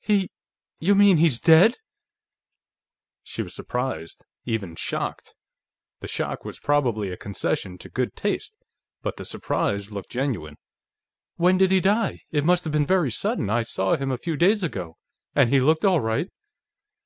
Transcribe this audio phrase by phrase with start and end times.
[0.00, 0.28] "He....
[0.80, 1.78] You mean he's dead?"
[3.22, 5.32] She was surprised, even shocked.
[6.00, 8.54] The shock was probably a concession to good taste,
[9.00, 10.58] but the surprise looked genuine.
[11.36, 12.20] "When did he die?
[12.30, 14.98] It must have been very sudden; I saw him a few days ago,
[15.34, 16.28] and he looked all right.